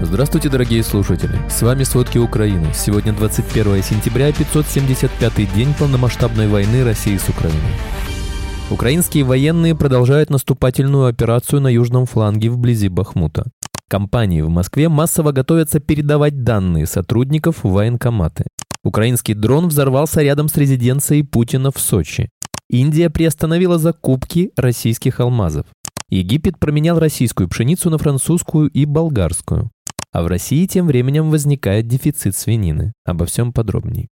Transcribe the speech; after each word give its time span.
Здравствуйте, 0.00 0.48
дорогие 0.48 0.84
слушатели! 0.84 1.36
С 1.50 1.60
вами 1.60 1.82
«Сводки 1.82 2.18
Украины». 2.18 2.72
Сегодня 2.72 3.12
21 3.12 3.82
сентября, 3.82 4.28
575-й 4.30 5.46
день 5.56 5.74
полномасштабной 5.76 6.46
войны 6.46 6.84
России 6.84 7.16
с 7.16 7.28
Украиной. 7.28 7.58
Украинские 8.70 9.24
военные 9.24 9.74
продолжают 9.74 10.30
наступательную 10.30 11.06
операцию 11.06 11.60
на 11.60 11.66
южном 11.66 12.06
фланге 12.06 12.48
вблизи 12.48 12.86
Бахмута. 12.88 13.50
Компании 13.88 14.40
в 14.40 14.48
Москве 14.48 14.88
массово 14.88 15.32
готовятся 15.32 15.80
передавать 15.80 16.44
данные 16.44 16.86
сотрудников 16.86 17.64
в 17.64 17.70
военкоматы. 17.70 18.44
Украинский 18.84 19.34
дрон 19.34 19.66
взорвался 19.66 20.22
рядом 20.22 20.48
с 20.48 20.56
резиденцией 20.56 21.24
Путина 21.24 21.72
в 21.72 21.80
Сочи. 21.80 22.30
Индия 22.70 23.10
приостановила 23.10 23.78
закупки 23.78 24.52
российских 24.56 25.18
алмазов. 25.18 25.66
Египет 26.08 26.60
променял 26.60 27.00
российскую 27.00 27.48
пшеницу 27.48 27.90
на 27.90 27.98
французскую 27.98 28.70
и 28.70 28.84
болгарскую. 28.84 29.72
А 30.12 30.22
в 30.22 30.26
России 30.26 30.66
тем 30.66 30.86
временем 30.86 31.30
возникает 31.30 31.86
дефицит 31.86 32.36
свинины. 32.36 32.92
Обо 33.04 33.26
всем 33.26 33.52
подробней. 33.52 34.08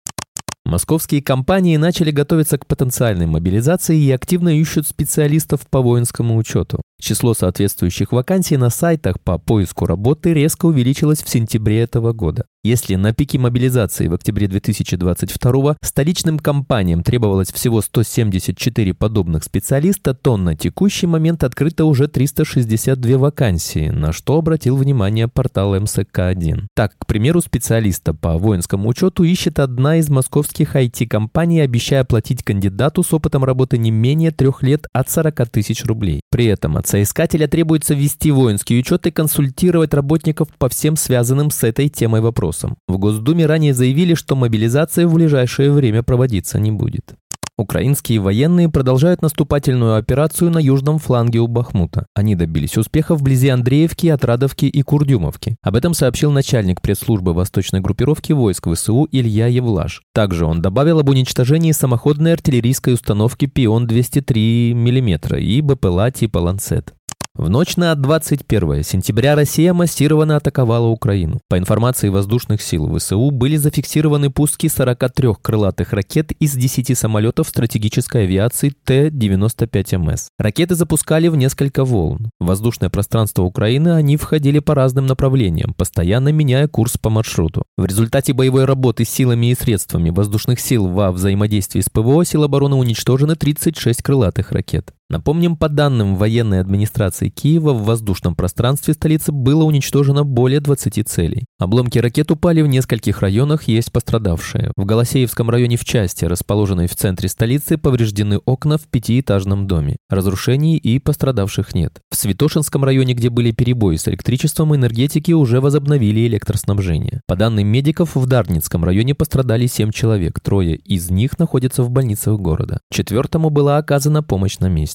Московские 0.65 1.23
компании 1.23 1.77
начали 1.77 2.11
готовиться 2.11 2.57
к 2.57 2.67
потенциальной 2.67 3.27
мобилизации 3.27 4.01
и 4.01 4.11
активно 4.11 4.59
ищут 4.59 4.89
специалистов 4.89 5.67
по 5.69 5.83
воинскому 5.83 6.37
учету. 6.37 6.81
Число 6.99 7.35
соответствующих 7.35 8.13
вакансий 8.13 8.57
на 8.57 8.71
сайтах 8.71 9.21
по 9.21 9.39
поиску 9.39 9.85
работы 9.85 10.33
резко 10.33 10.67
увеличилось 10.67 11.23
в 11.23 11.29
сентябре 11.29 11.81
этого 11.81 12.13
года. 12.13 12.47
Если 12.67 12.95
на 12.95 13.13
пике 13.13 13.39
мобилизации 13.39 14.09
в 14.09 14.15
октябре 14.15 14.49
2022 14.49 15.77
столичным 15.83 16.39
компаниям 16.39 17.03
требовалось 17.03 17.53
всего 17.53 17.83
174 17.83 18.95
подобных 18.95 19.45
специалиста, 19.45 20.15
то 20.15 20.39
на 20.39 20.57
текущий 20.57 21.07
момент 21.07 21.45
открыто 21.45 21.85
уже 21.85 22.09
362 22.09 23.19
вакансии, 23.19 23.91
на 23.91 24.15
что 24.15 24.39
обратил 24.39 24.77
внимание 24.77 25.29
портал 25.29 25.77
МСК-1. 25.77 26.69
Так, 26.75 26.97
к 26.97 27.05
примеру, 27.05 27.43
специалиста 27.43 28.15
по 28.15 28.39
воинскому 28.39 28.89
учету 28.89 29.25
ищет 29.25 29.59
одна 29.59 29.99
из 29.99 30.09
московских 30.09 30.75
IT-компаний, 30.75 31.61
обещая 31.61 32.05
платить 32.05 32.43
кандидату 32.43 33.03
с 33.03 33.13
опытом 33.13 33.45
работы 33.45 33.77
не 33.77 33.91
менее 33.91 34.31
трех 34.31 34.63
лет 34.63 34.87
от 34.95 35.11
40 35.11 35.51
тысяч 35.51 35.85
рублей. 35.85 36.23
При 36.31 36.47
этом 36.47 36.79
от 36.79 36.87
соискателя 36.87 37.47
требуется 37.47 37.93
вести 37.93 38.31
воинский 38.31 38.79
учет 38.79 39.07
и 39.07 39.11
консультировать 39.11 39.93
работников 39.93 40.49
по 40.57 40.71
всем 40.71 40.97
связанным 40.97 41.51
с 41.51 41.63
этой 41.63 41.91
темой 41.91 42.23
вопросам 42.23 42.54
вопросом. 42.55 42.77
В 42.89 42.99
Госдуме 42.99 43.47
ранее 43.47 43.75
заявили, 43.75 44.15
что 44.15 44.37
мобилизация 44.37 45.07
в 45.07 45.15
ближайшее 45.15 45.71
время 45.73 46.03
проводиться 46.03 46.59
не 46.59 46.73
будет. 46.73 47.15
Украинские 47.57 48.19
военные 48.19 48.69
продолжают 48.69 49.23
наступательную 49.23 49.95
операцию 49.97 50.51
на 50.51 50.59
южном 50.59 50.99
фланге 50.99 51.39
у 51.39 51.47
Бахмута. 51.47 52.07
Они 52.13 52.35
добились 52.35 52.77
успеха 52.77 53.15
вблизи 53.15 53.49
Андреевки, 53.49 54.09
Отрадовки 54.09 54.65
и 54.65 54.83
Курдюмовки. 54.83 55.55
Об 55.63 55.77
этом 55.77 55.95
сообщил 55.95 56.33
начальник 56.33 56.83
пресс-службы 56.83 57.33
восточной 57.33 57.81
группировки 57.81 58.33
войск 58.33 58.67
ВСУ 58.75 59.07
Илья 59.13 59.47
Евлаш. 59.47 60.03
Также 60.13 60.47
он 60.47 60.63
добавил 60.63 60.99
об 60.99 61.09
уничтожении 61.09 61.71
самоходной 61.71 62.33
артиллерийской 62.33 62.95
установки 62.95 63.45
«Пион-203 63.45 64.75
мм» 64.75 65.37
и 65.37 65.61
БПЛА 65.61 66.11
типа 66.11 66.39
«Ланцет». 66.39 66.93
В 67.37 67.51
ночь 67.51 67.77
на 67.77 67.93
21 67.97 68.85
сентября 68.85 69.35
Россия 69.35 69.75
массированно 69.75 70.37
атаковала 70.37 70.87
Украину. 70.87 71.41
По 71.49 71.59
информации 71.59 72.09
воздушных 72.09 72.63
сил 72.63 72.89
ВСУ 72.97 73.33
были 73.33 73.57
зафиксированы 73.57 74.31
пуски 74.31 74.69
43 74.69 75.31
крылатых 75.43 75.93
ракет 75.93 76.31
из 76.39 76.53
10 76.55 76.97
самолетов 76.97 77.49
стратегической 77.49 78.23
авиации 78.23 78.73
Т-95МС. 78.85 80.27
Ракеты 80.39 80.77
запускали 80.77 81.27
в 81.27 81.35
несколько 81.35 81.85
волн. 81.85 82.31
В 82.39 82.47
воздушное 82.47 82.89
пространство 82.89 83.43
Украины 83.43 83.89
они 83.89 84.17
входили 84.17 84.61
по 84.61 84.77
разным 84.77 85.07
направлениям, 85.07 85.75
постоянно 85.75 86.29
меняя 86.29 86.69
курс 86.69 86.99
по 86.99 87.11
маршруту. 87.11 87.65
В 87.77 87.85
результате 87.85 88.33
боевой 88.33 88.65
работы 88.65 89.05
силами 89.05 89.51
и 89.51 89.57
средствами 89.57 90.11
воздушных 90.11 90.61
сил 90.61 90.87
во 90.87 91.11
взаимодействии 91.11 91.81
с 91.81 91.91
ПВО 91.91 92.25
сил 92.25 92.45
обороны 92.45 92.77
уничтожены 92.77 93.35
36 93.35 94.05
крылатых 94.05 94.53
ракет. 94.53 94.93
Напомним, 95.11 95.57
по 95.57 95.69
данным 95.69 96.17
военной 96.17 96.61
администрации 96.61 97.29
Киева, 97.29 97.73
в 97.73 97.85
воздушном 97.85 98.35
пространстве 98.35 98.95
столицы 98.95 99.33
было 99.33 99.63
уничтожено 99.65 100.25
более 100.25 100.61
20 100.61 101.07
целей. 101.07 101.45
Обломки 101.59 101.99
ракет 101.99 102.31
упали 102.31 102.63
в 102.63 102.67
нескольких 102.67 103.21
районах, 103.21 103.65
есть 103.65 103.93
пострадавшие. 103.93 104.73
В 104.77 104.85
Голосеевском 104.87 105.51
районе 105.51 105.77
в 105.77 105.85
части, 105.85 106.25
расположенной 106.25 106.87
в 106.87 106.97
центре 106.97 107.29
столицы, 107.29 107.77
повреждены 107.77 108.39
окна 108.47 108.79
в 108.79 108.89
пятиэтажном 108.89 109.67
доме. 109.67 109.97
Разрушений 110.09 110.79
и 110.79 110.99
пострадавших 110.99 111.75
нет. 111.75 112.01
В 112.11 112.17
Святошинском 112.17 112.83
районе, 112.83 113.13
где 113.13 113.29
были 113.29 113.51
перебои 113.51 113.97
с 113.97 114.09
электричеством, 114.09 114.75
энергетики 114.75 115.33
уже 115.33 115.61
возобновили 115.61 116.27
электроснабжение. 116.27 117.21
По 117.27 117.37
данным 117.37 117.67
медиков, 117.67 118.17
в 118.17 118.27
Дарницком 118.27 118.85
районе 118.85 119.15
пострадали 119.15 119.67
7 119.67 119.91
человек, 119.91 120.41
трое 120.41 120.77
из 120.77 121.11
них 121.11 121.39
находятся 121.39 121.83
в 121.83 121.91
больницах 121.91 122.41
города. 122.41 122.81
Четвертому 122.91 123.51
была 123.51 123.77
оказана 123.77 124.23
помощь 124.23 124.59
на 124.59 124.69
месте. 124.69 124.94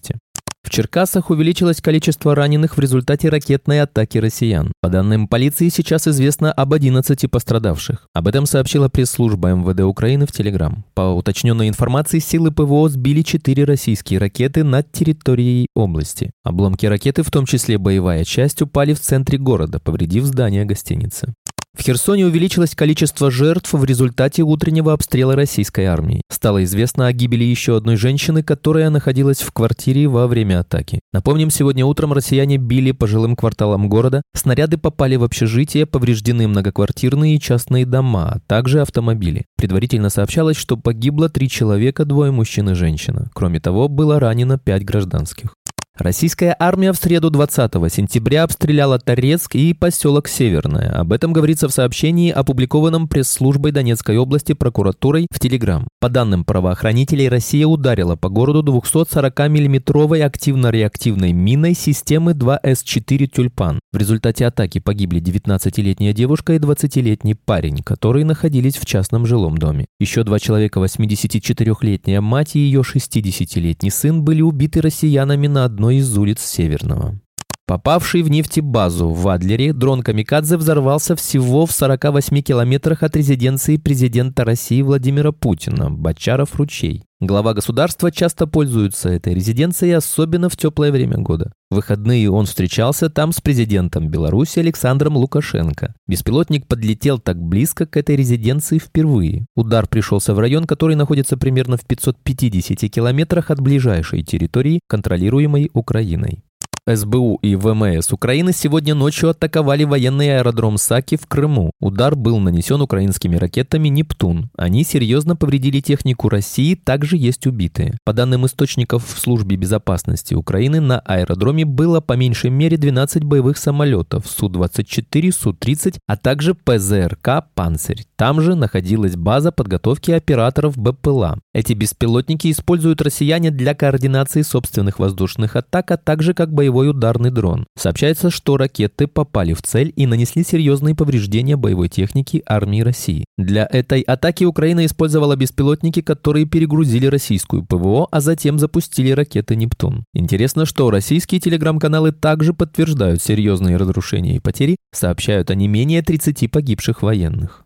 В 0.70 0.72
Черкасах 0.72 1.32
увеличилось 1.32 1.82
количество 1.82 2.36
раненых 2.36 2.78
в 2.78 2.80
результате 2.80 3.30
ракетной 3.30 3.82
атаки 3.82 4.18
россиян. 4.18 4.72
По 4.82 4.90
данным 4.90 5.28
полиции, 5.28 5.70
сейчас 5.70 6.08
известно 6.08 6.52
об 6.52 6.74
11 6.74 7.32
пострадавших. 7.32 8.06
Об 8.14 8.28
этом 8.28 8.46
сообщила 8.46 8.88
пресс-служба 8.88 9.54
МВД 9.54 9.82
Украины 9.82 10.28
в 10.28 10.32
Телеграм. 10.32 10.84
По 10.94 11.14
уточненной 11.14 11.70
информации, 11.70 12.20
силы 12.20 12.52
ПВО 12.52 12.88
сбили 12.90 13.24
4 13.24 13.64
российские 13.64 14.20
ракеты 14.20 14.64
над 14.64 14.92
территорией 14.92 15.68
области. 15.76 16.30
Обломки 16.44 16.86
ракеты, 16.86 17.24
в 17.24 17.32
том 17.32 17.48
числе 17.48 17.78
боевая 17.78 18.24
часть, 18.24 18.62
упали 18.62 18.94
в 18.94 19.00
центре 19.00 19.40
города, 19.40 19.80
повредив 19.80 20.26
здание 20.26 20.66
гостиницы. 20.66 21.34
В 21.80 21.82
Херсоне 21.82 22.26
увеличилось 22.26 22.76
количество 22.76 23.32
жертв 23.32 23.72
в 23.72 23.86
результате 23.86 24.44
утреннего 24.44 24.92
обстрела 24.92 25.34
российской 25.34 25.86
армии. 25.86 26.22
Стало 26.30 26.66
известно 26.66 27.08
о 27.08 27.14
гибели 27.14 27.46
еще 27.46 27.78
одной 27.78 27.96
женщины, 27.96 28.44
которая 28.44 28.90
находилась 28.90 29.40
в 29.40 29.54
квартире 29.54 30.10
во 30.10 30.28
время 30.28 30.60
атаки. 30.60 31.00
Напомним, 31.14 31.50
сегодня 31.50 31.86
утром 31.86 32.12
россияне 32.12 32.58
били 32.58 32.92
по 32.92 33.08
жилым 33.08 33.38
кварталам 33.38 33.88
города, 33.88 34.24
снаряды 34.36 34.78
попали 34.78 35.16
в 35.16 35.24
общежитие, 35.24 35.86
повреждены 35.86 36.50
многоквартирные 36.50 37.38
и 37.38 37.40
частные 37.40 37.86
дома, 37.86 38.34
а 38.34 38.40
также 38.46 38.82
автомобили. 38.82 39.46
Предварительно 39.56 40.10
сообщалось, 40.10 40.58
что 40.58 40.76
погибло 40.76 41.30
три 41.30 41.48
человека, 41.48 42.04
двое 42.04 42.32
мужчин 42.34 42.72
и 42.72 42.74
женщина. 42.74 43.30
Кроме 43.34 43.62
того, 43.62 43.88
было 43.88 44.20
ранено 44.20 44.60
пять 44.60 44.84
гражданских. 44.84 45.54
Российская 46.00 46.56
армия 46.58 46.94
в 46.94 46.96
среду 46.96 47.30
20 47.30 47.74
сентября 47.92 48.44
обстреляла 48.44 49.00
Торецк 49.00 49.54
и 49.56 49.74
поселок 49.74 50.30
Северное. 50.30 50.94
Об 50.94 51.12
этом 51.12 51.34
говорится 51.34 51.68
в 51.68 51.74
сообщении, 51.74 52.32
опубликованном 52.32 53.10
пресс-службой 53.10 53.74
Донецкой 53.74 54.18
области 54.18 54.54
прокуратурой 54.54 55.28
в 55.30 55.40
Телеграм. 55.40 55.90
По 56.00 56.08
данным 56.08 56.46
правоохранителей, 56.46 57.28
Россия 57.28 57.68
ударила 57.68 58.16
по 58.16 58.30
городу 58.30 58.64
240 58.64 59.50
миллиметровой 59.50 60.24
активно-реактивной 60.24 61.34
миной 61.34 61.74
системы 61.74 62.32
2С-4 62.32 63.28
«Тюльпан». 63.28 63.82
В 63.92 63.98
результате 63.98 64.46
атаки 64.46 64.80
погибли 64.80 65.20
19-летняя 65.20 66.14
девушка 66.14 66.54
и 66.54 66.60
20-летний 66.60 67.34
парень, 67.34 67.84
которые 67.84 68.24
находились 68.24 68.78
в 68.78 68.86
частном 68.86 69.26
жилом 69.26 69.58
доме. 69.58 69.88
Еще 70.00 70.24
два 70.24 70.40
человека, 70.40 70.80
84-летняя 70.80 72.22
мать 72.22 72.56
и 72.56 72.60
ее 72.60 72.84
60-летний 72.84 73.90
сын, 73.90 74.24
были 74.24 74.42
убиты 74.42 74.80
россиянами 74.80 75.48
на 75.48 75.66
одной 75.66 75.89
одной 75.90 76.02
из 76.02 76.18
улиц 76.18 76.40
Северного. 76.42 77.20
Попавший 77.70 78.24
в 78.24 78.32
нефтебазу 78.32 79.12
в 79.12 79.28
Адлере, 79.28 79.74
дрон 79.74 80.02
«Камикадзе» 80.02 80.58
взорвался 80.58 81.16
всего 81.16 81.68
в 81.68 81.72
48 81.72 82.42
километрах 82.42 83.04
от 83.04 83.16
резиденции 83.16 83.78
президента 83.78 84.44
России 84.44 84.82
Владимира 84.82 85.32
Путина, 85.32 85.92
Бочаров-Ручей. 85.92 87.04
Глава 87.20 87.54
государства 87.54 88.12
часто 88.12 88.48
пользуется 88.48 89.10
этой 89.10 89.36
резиденцией, 89.36 89.92
особенно 89.92 90.50
в 90.50 90.58
теплое 90.58 90.92
время 90.92 91.20
года. 91.20 91.52
В 91.70 91.76
выходные 91.76 92.32
он 92.32 92.48
встречался 92.48 93.08
там 93.12 93.32
с 93.32 93.40
президентом 93.40 94.08
Беларуси 94.08 94.58
Александром 94.58 95.18
Лукашенко. 95.18 95.94
Беспилотник 96.08 96.66
подлетел 96.66 97.20
так 97.20 97.40
близко 97.40 97.86
к 97.86 97.98
этой 97.98 98.16
резиденции 98.16 98.80
впервые. 98.80 99.46
Удар 99.56 99.86
пришелся 99.86 100.34
в 100.34 100.40
район, 100.40 100.66
который 100.66 100.96
находится 100.96 101.38
примерно 101.38 101.78
в 101.78 101.86
550 101.86 102.90
километрах 102.90 103.52
от 103.52 103.60
ближайшей 103.60 104.24
территории, 104.24 104.80
контролируемой 104.88 105.70
Украиной. 105.74 106.42
СБУ 106.88 107.40
и 107.42 107.56
ВМС 107.56 108.12
Украины 108.12 108.52
сегодня 108.54 108.96
ночью 108.96 109.30
атаковали 109.30 109.84
военный 109.84 110.38
аэродром 110.38 110.78
Саки 110.78 111.18
в 111.18 111.28
Крыму. 111.28 111.72
Удар 111.80 112.16
был 112.16 112.40
нанесен 112.40 112.82
украинскими 112.82 113.36
ракетами 113.36 113.90
«Нептун». 113.90 114.50
Они 114.58 114.84
серьезно 114.84 115.36
повредили 115.36 115.80
технику 115.80 116.30
России, 116.30 116.76
также 116.76 117.18
есть 117.18 117.46
убитые. 117.46 117.98
По 118.06 118.14
данным 118.14 118.46
источников 118.46 119.06
в 119.06 119.20
службе 119.20 119.56
безопасности 119.56 120.34
Украины, 120.34 120.80
на 120.80 121.00
аэродроме 121.00 121.66
было 121.66 122.02
по 122.02 122.14
меньшей 122.14 122.50
мере 122.50 122.78
12 122.78 123.24
боевых 123.24 123.58
самолетов 123.58 124.26
Су-24, 124.28 125.32
Су-30, 125.32 125.98
а 126.08 126.18
также 126.18 126.56
ПЗРК 126.56 127.46
«Панцирь». 127.54 128.06
Там 128.16 128.42
же 128.42 128.56
находилась 128.56 129.16
база 129.16 129.52
подготовки 129.52 130.12
операторов 130.12 130.78
БПЛА. 130.78 131.40
Эти 131.54 131.74
беспилотники 131.74 132.52
используют 132.52 133.02
россияне 133.02 133.52
для 133.52 133.76
координации 133.76 134.42
собственных 134.42 135.00
воздушных 135.00 135.56
атак, 135.56 135.92
а 135.92 135.98
также 135.98 136.34
как 136.34 136.54
боевые 136.54 136.69
боевой 136.70 136.90
ударный 136.90 137.32
дрон. 137.32 137.66
Сообщается, 137.78 138.30
что 138.30 138.58
ракеты 138.58 139.08
попали 139.08 139.54
в 139.54 139.62
цель 139.62 139.92
и 139.96 140.06
нанесли 140.06 140.44
серьезные 140.44 140.96
повреждения 140.96 141.56
боевой 141.56 141.90
техники 141.90 142.44
армии 142.46 142.82
России. 142.82 143.26
Для 143.38 143.68
этой 143.70 144.02
атаки 144.02 144.44
Украина 144.44 144.86
использовала 144.86 145.36
беспилотники, 145.36 146.02
которые 146.02 146.46
перегрузили 146.46 147.08
российскую 147.08 147.66
ПВО, 147.66 148.08
а 148.12 148.22
затем 148.22 148.60
запустили 148.60 149.12
ракеты 149.12 149.56
«Нептун». 149.56 150.06
Интересно, 150.14 150.66
что 150.66 150.92
российские 150.92 151.42
телеграм-каналы 151.42 152.12
также 152.12 152.54
подтверждают 152.54 153.22
серьезные 153.22 153.78
разрушения 153.78 154.36
и 154.36 154.40
потери, 154.40 154.78
сообщают 154.94 155.50
о 155.50 155.56
не 155.56 155.68
менее 155.68 156.02
30 156.02 156.52
погибших 156.52 157.02
военных. 157.02 157.66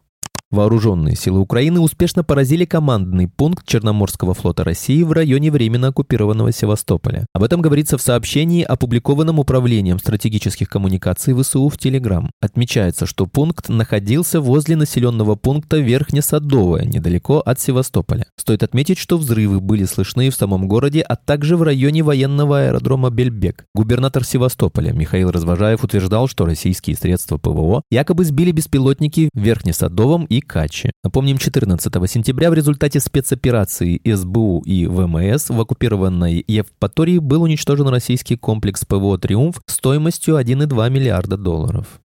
Вооруженные 0.53 1.15
силы 1.15 1.39
Украины 1.39 1.79
успешно 1.79 2.23
поразили 2.23 2.63
командный 2.63 3.27
пункт 3.27 3.65
Черноморского 3.65 4.35
флота 4.35 4.63
России 4.63 5.01
в 5.01 5.11
районе 5.11 5.49
временно 5.49 5.87
оккупированного 5.87 6.51
Севастополя. 6.51 7.25
Об 7.33 7.41
этом 7.41 7.59
говорится 7.59 7.97
в 7.97 8.03
сообщении, 8.03 8.61
опубликованном 8.61 9.39
Управлением 9.39 9.97
стратегических 9.97 10.69
коммуникаций 10.69 11.33
ВСУ 11.33 11.69
в 11.69 11.79
Телеграм. 11.79 12.29
Отмечается, 12.39 13.07
что 13.07 13.25
пункт 13.25 13.67
находился 13.67 14.41
возле 14.41 14.75
населенного 14.75 15.33
пункта 15.33 15.77
Верхнесадовое, 15.77 16.85
недалеко 16.85 17.39
от 17.39 17.59
Севастополя. 17.59 18.27
Стоит 18.37 18.61
отметить, 18.61 18.99
что 18.99 19.17
взрывы 19.17 19.59
были 19.59 19.85
слышны 19.85 20.29
в 20.29 20.35
самом 20.35 20.67
городе, 20.67 21.01
а 21.01 21.15
также 21.15 21.57
в 21.57 21.63
районе 21.63 22.03
военного 22.03 22.59
аэродрома 22.59 23.09
Бельбек. 23.09 23.65
Губернатор 23.73 24.23
Севастополя 24.23 24.93
Михаил 24.93 25.31
Развожаев 25.31 25.83
утверждал, 25.83 26.27
что 26.27 26.45
российские 26.45 26.95
средства 26.95 27.39
ПВО 27.39 27.81
якобы 27.89 28.23
сбили 28.23 28.51
беспилотники 28.51 29.31
в 29.33 29.39
Верхнесадовом 29.39 30.25
и 30.25 30.42
Качи. 30.43 30.91
Напомним, 31.03 31.37
14 31.37 31.93
сентября 32.09 32.49
в 32.49 32.53
результате 32.53 32.99
спецоперации 32.99 33.99
СБУ 34.05 34.61
и 34.65 34.85
ВМС 34.85 35.49
в 35.49 35.59
оккупированной 35.59 36.43
Евпатории 36.47 37.17
был 37.17 37.43
уничтожен 37.43 37.87
российский 37.87 38.37
комплекс 38.37 38.85
ПВО 38.85 39.17
«Триумф» 39.17 39.61
стоимостью 39.67 40.39
1,2 40.39 40.89
миллиарда 40.89 41.37
долларов. 41.37 41.99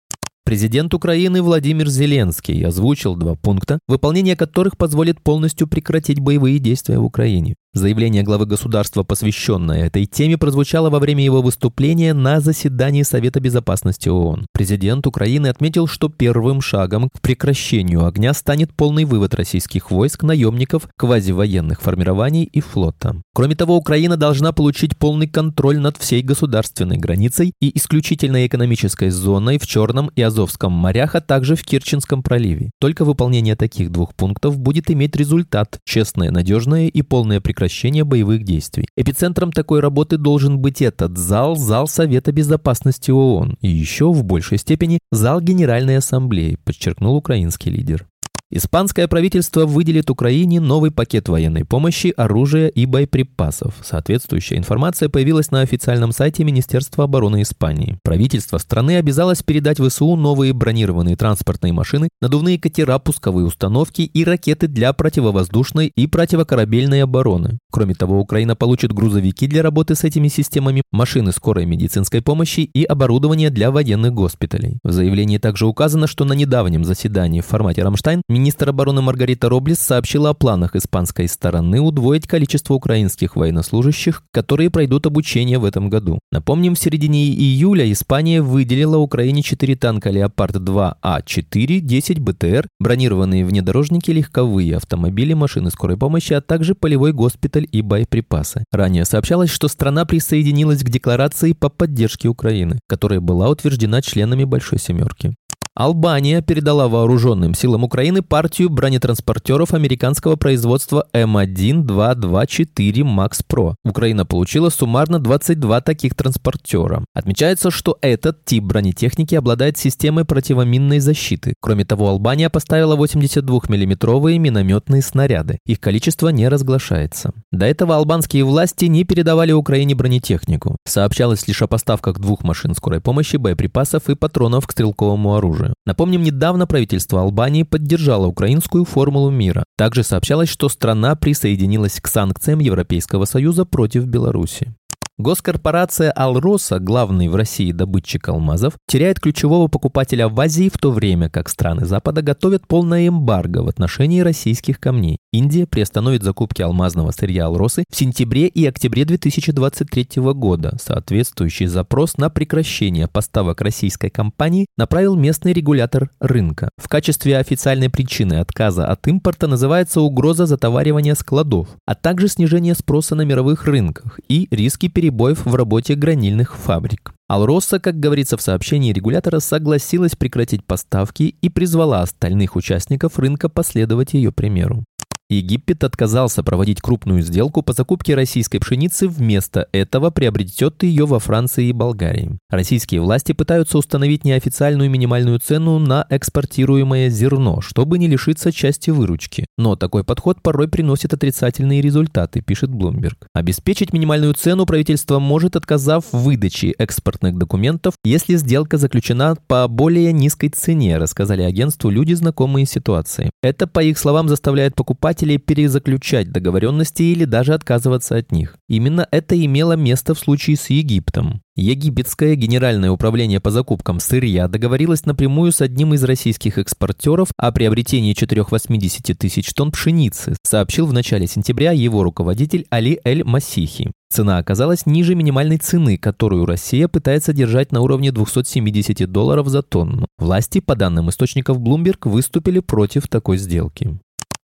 Президент 0.49 0.95
Украины 0.95 1.43
Владимир 1.43 1.89
Зеленский 1.89 2.65
озвучил 2.65 3.17
два 3.17 3.35
пункта, 3.35 3.81
выполнение 3.87 4.35
которых 4.35 4.79
позволит 4.79 5.21
полностью 5.21 5.69
прекратить 5.69 6.21
боевые 6.21 6.59
действия 6.59 6.99
в 6.99 7.05
Украине. 7.05 7.55
Заявление 7.79 8.25
главы 8.25 8.45
государства, 8.45 9.05
посвященное 9.05 9.87
этой 9.87 10.05
теме, 10.05 10.37
прозвучало 10.37 10.91
во 10.91 10.99
время 10.99 11.23
его 11.23 11.43
выступления 11.43 12.13
на 12.13 12.41
заседании 12.41 13.05
Совета 13.05 13.39
безопасности 13.39 14.09
ООН. 14.09 14.47
Президент 14.53 15.07
Украины 15.07 15.47
отметил, 15.47 15.87
что 15.87 16.09
первым 16.09 16.61
шагом 16.61 17.09
к 17.09 17.21
прекращению 17.21 18.05
огня 18.05 18.35
станет 18.35 18.75
полный 18.75 19.05
вывод 19.05 19.33
российских 19.37 19.93
войск, 19.93 20.25
наемников, 20.25 20.89
квазивоенных 20.97 21.81
формирований 21.81 22.43
и 22.43 22.61
флота. 22.61 23.23
Кроме 23.33 23.55
того, 23.55 23.77
Украина 23.77 24.17
должна 24.17 24.51
получить 24.51 24.99
полный 24.99 25.29
контроль 25.29 25.79
над 25.79 25.99
всей 25.99 26.23
государственной 26.23 26.97
границей 26.97 27.53
и 27.61 27.79
исключительной 27.79 28.49
экономической 28.49 29.11
зоной 29.11 29.59
в 29.59 29.69
Черном 29.69 30.11
и 30.17 30.23
Азовском 30.23 30.73
морях, 30.73 31.15
а 31.15 31.21
также 31.21 31.55
в 31.55 31.63
Керченском 31.63 32.25
проливе. 32.25 32.73
Только 32.81 33.05
выполнение 33.05 33.55
таких 33.55 33.93
двух 33.93 34.17
пунктов 34.17 34.59
будет 34.59 34.91
иметь 34.91 35.15
результат– 35.15 35.79
честное, 35.85 36.33
надежное 36.33 36.89
и 36.89 37.03
полное 37.03 37.41
прекращение 37.41 37.68
прекращения 37.69 38.05
боевых 38.05 38.45
действий. 38.45 38.87
Эпицентром 38.97 39.53
такой 39.53 39.81
работы 39.81 40.17
должен 40.17 40.59
быть 40.59 40.81
этот 40.81 41.19
зал, 41.19 41.55
зал 41.55 41.87
Совета 41.87 42.33
Безопасности 42.33 43.11
ООН 43.11 43.57
и 43.61 43.69
еще 43.69 44.11
в 44.11 44.25
большей 44.25 44.57
степени 44.57 45.01
зал 45.13 45.43
Генеральной 45.43 45.99
Ассамблеи, 45.99 46.57
подчеркнул 46.65 47.15
украинский 47.17 47.71
лидер. 47.71 48.07
Испанское 48.51 49.07
правительство 49.09 49.67
выделит 49.67 50.09
Украине 50.09 50.59
новый 50.59 50.91
пакет 50.91 51.29
военной 51.29 51.67
помощи, 51.67 52.15
оружия 52.17 52.69
и 52.69 52.87
боеприпасов. 52.87 53.75
Соответствующая 53.83 54.57
информация 54.57 55.11
появилась 55.11 55.51
на 55.51 55.61
официальном 55.61 56.13
сайте 56.13 56.45
Министерства 56.45 57.05
обороны 57.05 57.43
Испании. 57.43 57.99
Правительство 58.03 58.57
страны 58.57 58.97
обязалось 58.97 59.43
передать 59.43 59.79
ВСУ 59.79 60.17
новые 60.17 60.55
бронированные 60.55 61.15
транспортные 61.15 61.75
машины, 61.75 62.09
надувные 62.23 62.59
катера, 62.59 62.99
пусковые 62.99 63.45
установки 63.45 64.01
и 64.01 64.25
ракеты 64.25 64.67
для 64.67 64.95
противовоздушной 64.95 65.93
и 65.95 66.07
противокорабельной 66.07 67.03
обороны. 67.03 67.59
Кроме 67.71 67.95
того, 67.95 68.19
Украина 68.19 68.57
получит 68.57 68.95
грузовики 68.95 69.47
для 69.47 69.63
работы 69.63 69.95
с 69.95 70.05
этими 70.05 70.29
системами, 70.29 70.81
машины 70.91 71.33
скорой 71.33 71.67
медицинской 71.67 72.23
помощи 72.23 72.61
и 72.61 72.83
оборудование 72.85 73.51
для 73.51 73.71
военных 73.71 74.15
госпиталей. 74.15 74.79
В 74.83 74.91
заявлении 74.91 75.37
также 75.37 75.67
указано, 75.67 76.07
что 76.07 76.25
на 76.25 76.33
недавнем 76.33 76.87
заседании 76.87 77.43
в 77.43 77.47
формате 77.47 77.83
«Рамштайн» 77.83 78.23
Министр 78.39 78.69
обороны 78.69 79.03
Маргарита 79.03 79.49
Роблес 79.49 79.81
сообщила 79.81 80.31
о 80.31 80.35
планах 80.35 80.77
испанской 80.77 81.27
стороны 81.27 81.81
удвоить 81.81 82.29
количество 82.29 82.75
украинских 82.75 83.35
военнослужащих, 83.35 84.23
которые 84.31 84.71
пройдут 84.71 85.07
обучение 85.07 85.59
в 85.59 85.65
этом 85.65 85.91
году. 85.91 86.21
Напомним, 86.31 86.77
в 86.77 86.79
середине 86.79 87.31
июля 87.31 87.91
Испания 87.91 88.41
выделила 88.41 88.99
Украине 88.99 89.43
4 89.43 89.75
танка 89.75 90.11
«Леопард-2А4», 90.11 91.81
10 91.81 92.21
БТР, 92.21 92.69
бронированные 92.79 93.45
внедорожники, 93.45 94.13
легковые 94.13 94.77
автомобили, 94.77 95.35
машины 95.35 95.73
скорой 95.73 95.97
помощи, 95.97 96.33
а 96.33 96.41
также 96.41 96.77
полевой 96.77 97.13
госпиталь 97.13 97.67
и 97.73 97.83
боеприпасы. 97.83 98.63
Ранее 98.71 99.05
сообщалось, 99.05 99.51
что 99.51 99.67
страна 99.67 100.05
присоединилась 100.05 100.85
к 100.85 100.91
декларации 100.91 101.55
по 101.55 101.71
поддержке 101.71 102.29
Украины, 102.29 102.79
которая 102.87 103.19
была 103.19 103.49
утверждена 103.49 104.01
членами 104.01 104.45
Большой 104.45 104.79
Семерки. 104.79 105.35
Албания 105.79 106.43
передала 106.43 106.89
вооруженным 106.89 107.55
силам 107.55 107.85
Украины 107.85 108.21
партию 108.21 108.69
бронетранспортеров 108.69 109.75
американского 109.75 110.35
производства 110.35 111.07
М1-224 111.13 113.05
Макс 113.05 113.45
Про. 113.45 113.77
Украина 113.85 114.27
получила 114.27 114.71
суммарно 114.71 115.21
22 115.21 115.81
таких 115.83 116.17
транспортера. 116.17 117.05
Отмечается, 117.15 117.71
что 117.71 117.97
этот 118.01 118.45
тип 118.45 118.65
бронетехники 118.65 119.37
обладает 119.37 119.79
системой 119.79 120.25
противоминной 120.25 120.99
защиты. 120.99 121.55
Кроме 121.61 121.85
того, 121.85 122.09
Албания 122.09 122.51
поставила 122.51 122.97
82 122.97 123.61
миллиметровые 123.69 124.41
минометные 124.41 125.01
снаряды. 125.01 125.61
Их 125.65 125.79
количество 125.79 126.31
не 126.31 126.49
разглашается. 126.49 127.31
До 127.53 127.67
этого 127.67 127.95
албанские 127.95 128.43
власти 128.43 128.87
не 128.87 129.05
передавали 129.05 129.53
Украине 129.53 129.95
бронетехнику. 129.95 130.77
Сообщалось 130.85 131.47
лишь 131.47 131.63
о 131.63 131.69
поставках 131.69 132.19
двух 132.19 132.43
машин 132.43 132.75
скорой 132.75 133.01
помощи, 133.01 133.37
боеприпасов 133.37 134.11
и 134.11 134.17
патронов 134.17 134.67
к 134.67 134.73
стрелковому 134.73 135.37
оружию 135.37 135.68
оружию. 135.69 135.75
Напомним, 135.87 136.23
недавно 136.23 136.67
правительство 136.67 137.21
Албании 137.21 137.63
поддержало 137.63 138.27
украинскую 138.27 138.85
формулу 138.85 139.31
мира. 139.31 139.65
Также 139.77 140.03
сообщалось, 140.03 140.49
что 140.49 140.69
страна 140.69 141.15
присоединилась 141.15 142.01
к 142.01 142.09
санкциям 142.09 142.61
Европейского 142.61 143.25
Союза 143.25 143.65
против 143.65 144.07
Беларуси. 144.07 144.75
Госкорпорация 145.21 146.13
«Алроса», 146.13 146.79
главный 146.79 147.27
в 147.27 147.35
России 147.35 147.73
добытчик 147.73 148.29
алмазов, 148.29 148.75
теряет 148.87 149.19
ключевого 149.19 149.67
покупателя 149.67 150.29
в 150.29 150.41
Азии, 150.41 150.71
в 150.73 150.79
то 150.79 150.93
время 150.93 151.29
как 151.29 151.49
страны 151.49 151.87
Запада 151.87 152.23
готовят 152.23 152.69
полное 152.69 153.09
эмбарго 153.09 153.65
в 153.65 153.69
отношении 153.69 154.21
российских 154.21 154.79
камней. 154.79 155.19
Индия 155.33 155.67
приостановит 155.67 156.23
закупки 156.23 156.63
алмазного 156.63 157.11
сырья 157.11 157.47
«Алросы» 157.47 157.83
в 157.91 157.97
сентябре 157.97 158.47
и 158.47 158.65
октябре 158.65 159.05
2023 159.05 160.23
года. 160.35 160.77
Соответствующий 160.81 161.67
запрос 161.67 162.17
на 162.17 162.31
прекращение 162.31 163.09
поставок 163.09 163.61
российской 163.61 164.11
компании 164.11 164.67
направил 164.77 165.17
местный 165.17 165.53
регулятор 165.53 166.11
рынка. 166.21 166.71
В 166.77 166.89
качестве 166.89 167.39
официальной 167.39 167.91
причины 167.91 168.35
отказа 168.35 168.87
от 168.87 169.09
импорта 169.09 169.49
называется 169.49 170.01
угроза 170.01 170.47
затоваривания 170.47 171.17
складов, 171.17 171.71
а 171.87 171.97
также 171.97 172.29
снижение 172.29 172.77
спроса 172.77 173.17
на 173.17 173.23
мировых 173.23 173.67
рынках 173.67 174.21
и 174.29 174.47
риски 174.53 174.87
перехода 174.87 175.08
перебоев 175.09 175.47
в 175.47 175.55
работе 175.55 175.95
гранильных 175.95 176.55
фабрик. 176.55 177.15
Алроса, 177.29 177.81
как 177.81 177.99
говорится 177.99 178.37
в 178.37 178.43
сообщении 178.43 178.93
регулятора, 178.93 179.41
согласилась 179.41 180.15
прекратить 180.15 180.65
поставки 180.65 181.35
и 181.41 181.49
призвала 181.49 182.03
остальных 182.03 182.57
участников 182.57 183.19
рынка 183.19 183.49
последовать 183.49 184.13
ее 184.13 184.33
примеру. 184.33 184.85
Египет 185.31 185.85
отказался 185.85 186.43
проводить 186.43 186.81
крупную 186.81 187.21
сделку 187.21 187.61
по 187.61 187.75
закупке 187.75 188.15
российской 188.15 188.61
пшеницы, 188.61 189.09
вместо 189.09 189.69
этого 189.73 190.09
приобретет 190.09 190.83
ее 190.83 191.05
во 191.05 191.19
Франции 191.19 191.67
и 191.67 191.73
Болгарии. 191.73 192.39
Российские 192.49 193.03
власти 193.03 193.33
пытаются 193.33 193.77
установить 193.77 194.25
неофициальную 194.25 194.89
минимальную 194.89 195.39
цену 195.39 195.79
на 195.79 196.07
экспортируемое 196.09 197.11
зерно, 197.11 197.61
чтобы 197.61 197.99
не 197.99 198.09
лишиться 198.09 198.53
части 198.53 198.89
выручки. 198.89 199.45
Но 199.59 199.77
такой 199.77 200.03
подход 200.03 200.41
порой 200.41 200.67
приносит 200.67 201.13
отрицательные 201.13 201.83
результаты, 201.83 202.41
пишет 202.41 202.71
Bloomberg. 202.71 203.17
Обеспечить 203.35 203.93
минимальную 203.93 204.33
цену 204.33 204.65
правительство 204.65 205.19
может, 205.19 205.57
отказав 205.57 206.07
в 206.11 206.23
выдаче 206.23 206.71
экспортных 206.79 207.37
документов, 207.37 207.93
если 208.03 208.37
сделка 208.37 208.79
заключена 208.79 209.37
по 209.47 209.69
более 209.69 210.15
низкой 210.15 210.49
цене, 210.49 210.97
рассказали 210.97 211.43
агентству 211.43 211.91
люди, 211.91 212.15
знакомые 212.15 212.65
с 212.65 212.71
ситуацией. 212.71 213.31
Это, 213.43 213.67
по 213.67 213.81
их 213.81 213.99
словам, 213.99 214.29
заставляет 214.29 214.75
покупать 214.75 215.18
покупателей 215.19 215.39
перезаключать 215.39 216.31
договоренности 216.31 217.03
или 217.03 217.25
даже 217.25 217.55
отказываться 217.55 218.17
от 218.17 218.33
них. 218.33 218.57
Именно 218.69 219.07
это 219.11 219.35
имело 219.43 219.73
место 219.73 220.15
в 220.15 220.19
случае 220.19 220.57
с 220.57 220.71
Египтом. 220.71 221.43
Египетское 221.57 222.37
генеральное 222.37 222.91
управление 222.91 223.41
по 223.41 223.51
закупкам 223.51 223.99
сырья 223.99 224.47
договорилось 224.47 225.07
напрямую 225.07 225.51
с 225.51 225.61
одним 225.61 225.93
из 225.95 226.05
российских 226.05 226.57
экспортеров 226.59 227.29
о 227.37 227.51
приобретении 227.51 228.13
480 228.13 229.19
тысяч 229.19 229.53
тонн 229.55 229.73
пшеницы, 229.73 230.37
сообщил 230.45 230.87
в 230.87 230.93
начале 230.93 231.27
сентября 231.27 231.73
его 231.73 232.05
руководитель 232.05 232.67
Али 232.71 233.01
Эль 233.05 233.25
Масихи. 233.25 233.91
Цена 234.11 234.39
оказалась 234.39 234.87
ниже 234.87 235.15
минимальной 235.15 235.59
цены, 235.59 235.99
которую 235.99 236.47
Россия 236.47 236.87
пытается 236.89 237.33
держать 237.33 237.73
на 237.73 237.81
уровне 237.81 238.13
270 238.13 239.11
долларов 239.11 239.49
за 239.49 239.63
тонну. 239.63 240.07
Власти, 240.17 240.61
по 240.61 240.77
данным 240.77 241.11
источников 241.11 241.59
Bloomberg, 241.59 242.09
выступили 242.09 242.61
против 242.61 243.09
такой 243.09 243.37
сделки. 243.37 243.99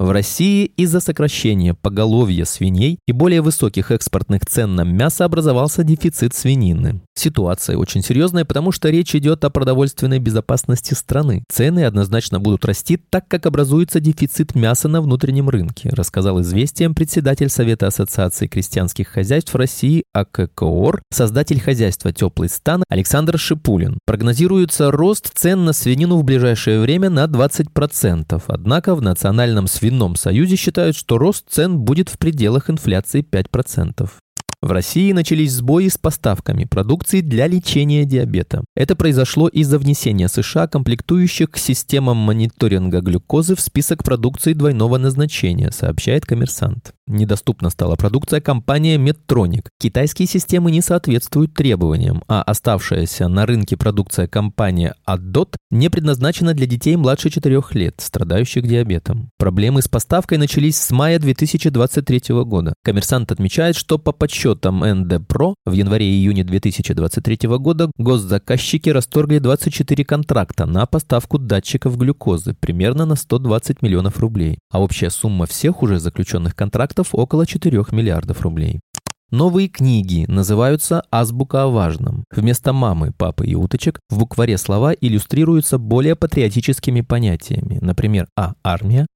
В 0.01 0.13
России 0.13 0.65
из-за 0.79 1.01
сокращения 1.01 1.75
поголовья 1.75 2.47
свиней 2.47 3.01
и 3.07 3.13
более 3.13 3.43
высоких 3.43 3.91
экспортных 3.91 4.47
цен 4.47 4.75
на 4.75 4.83
мясо 4.83 5.27
образовался 5.27 5.85
дефицит 5.85 6.33
свинины. 6.33 7.03
Ситуация 7.15 7.77
очень 7.77 8.03
серьезная, 8.03 8.47
потому 8.47 8.73
что 8.73 8.89
речь 8.89 9.15
идет 9.15 9.45
о 9.45 9.51
продовольственной 9.51 10.19
безопасности 10.19 10.95
страны. 10.95 11.45
Цены 11.51 11.85
однозначно 11.85 12.41
будут 12.41 12.65
расти, 12.65 12.97
так 12.97 13.29
как 13.29 13.45
образуется 13.45 14.01
дефицит 14.01 14.55
мяса 14.55 14.89
на 14.89 15.03
внутреннем 15.03 15.51
рынке, 15.51 15.91
рассказал 15.91 16.41
известиям 16.41 16.95
председатель 16.95 17.51
Совета 17.51 17.89
Ассоциации 17.89 18.47
крестьянских 18.47 19.07
хозяйств 19.07 19.55
России 19.55 20.05
АККОР, 20.15 21.03
создатель 21.13 21.61
хозяйства 21.61 22.11
«Теплый 22.11 22.49
стан» 22.49 22.85
Александр 22.89 23.39
Шипулин. 23.39 23.99
Прогнозируется 24.07 24.91
рост 24.91 25.31
цен 25.35 25.67
на 25.67 25.75
свинину 25.75 26.17
в 26.17 26.25
ближайшее 26.25 26.81
время 26.81 27.11
на 27.11 27.27
20%, 27.27 28.43
однако 28.47 28.95
в 28.95 29.03
Национальном 29.03 29.67
свином 29.67 29.90
Винном 29.91 30.15
союзе 30.15 30.55
считают, 30.55 30.97
что 30.97 31.19
рост 31.19 31.47
цен 31.49 31.81
будет 31.81 32.09
в 32.09 32.19
пределах 32.19 32.71
инфляции 32.71 33.27
5%. 33.29 34.09
В 34.63 34.71
России 34.73 35.11
начались 35.13 35.53
сбои 35.53 35.89
с 35.89 35.97
поставками 35.99 36.65
продукции 36.65 37.23
для 37.23 37.47
лечения 37.47 38.05
диабета. 38.05 38.63
Это 38.77 38.95
произошло 38.95 39.49
из-за 39.49 39.79
внесения 39.79 40.29
США 40.29 40.69
комплектующих 40.69 41.51
к 41.51 41.57
системам 41.57 42.19
мониторинга 42.19 43.01
глюкозы 43.01 43.57
в 43.57 43.61
список 43.61 44.05
продукции 44.05 44.53
двойного 44.53 44.99
назначения, 44.99 45.71
сообщает 45.73 46.27
коммерсант. 46.27 46.93
Недоступна 47.11 47.71
стала 47.71 47.97
продукция 47.97 48.41
компании 48.41 48.97
Medtronic. 48.97 49.67
Китайские 49.81 50.29
системы 50.29 50.71
не 50.71 50.81
соответствуют 50.81 51.55
требованиям, 51.55 52.23
а 52.29 52.41
оставшаяся 52.43 53.27
на 53.27 53.47
рынке 53.47 53.77
продукция 53.77 54.29
компании 54.29 54.93
Addot 55.09 55.57
не 55.73 55.91
предназначена 55.91 56.55
для 56.55 56.67
детей 56.67 56.95
младше 56.95 57.29
4 57.29 57.61
лет, 57.73 57.97
страдающих 57.99 58.65
диабетом. 58.65 59.31
Проблемы 59.39 59.83
с 59.83 59.89
поставкой 59.89 60.39
начались 60.39 60.79
с 60.79 60.93
мая 60.93 61.19
2023 61.19 62.33
года. 62.45 62.75
Коммерсант 62.85 63.33
отмечает, 63.33 63.75
что 63.75 63.99
по 63.99 64.13
подсчетам 64.13 64.85
НДПРО 64.85 65.57
в 65.67 65.73
январе-июне 65.73 66.45
2023 66.45 67.49
года 67.59 67.91
госзаказчики 67.99 68.89
расторгли 68.89 69.41
24 69.41 70.05
контракта 70.05 70.65
на 70.65 70.87
поставку 70.87 71.39
датчиков 71.39 71.97
глюкозы 71.97 72.55
примерно 72.55 73.05
на 73.05 73.17
120 73.17 73.83
миллионов 73.83 74.21
рублей, 74.21 74.61
а 74.71 74.81
общая 74.81 75.11
сумма 75.11 75.47
всех 75.47 75.83
уже 75.83 75.99
заключенных 75.99 76.55
контрактов 76.55 77.00
около 77.13 77.47
4 77.47 77.85
миллиардов 77.93 78.43
рублей. 78.43 78.81
Новые 79.31 79.69
книги 79.69 80.25
называются 80.27 81.05
«Азбука 81.13 81.63
о 81.63 81.69
важном». 81.69 82.25
Вместо 82.35 82.73
мамы, 82.73 83.13
папы 83.17 83.47
и 83.47 83.55
уточек 83.55 84.01
в 84.11 84.19
букваре 84.19 84.59
слова 84.59 84.93
иллюстрируются 84.93 85.79
более 85.79 86.17
патриотическими 86.17 87.03
понятиями, 87.03 87.79
например, 87.81 88.27
А. 88.37 88.55
Армия, 88.65 89.07